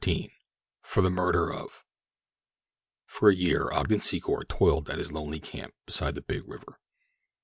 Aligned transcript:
—"FOR 0.81 1.03
THE 1.03 1.11
MURDER 1.11 1.53
OF—" 1.53 1.83
For 3.05 3.29
a 3.29 3.35
year 3.35 3.69
Ogden 3.71 3.99
Secor 3.99 4.47
toiled 4.47 4.89
at 4.89 4.97
his 4.97 5.11
lonely 5.11 5.39
camp 5.39 5.75
beside 5.85 6.15
the 6.15 6.23
big 6.23 6.47
river. 6.49 6.79